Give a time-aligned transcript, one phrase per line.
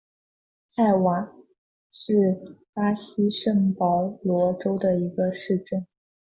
[0.75, 1.31] 泰乌瓦
[1.91, 5.85] 是巴西圣保罗州的一个市镇。